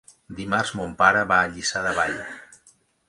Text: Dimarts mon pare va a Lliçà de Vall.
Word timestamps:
Dimarts 0.37 0.71
mon 0.79 0.95
pare 1.01 1.21
va 1.33 1.37
a 1.43 1.51
Lliçà 1.53 1.85
de 1.89 1.93
Vall. 2.01 2.17